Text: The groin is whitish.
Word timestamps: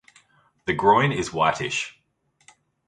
The 0.65 0.73
groin 0.73 1.11
is 1.11 1.31
whitish. 1.31 2.01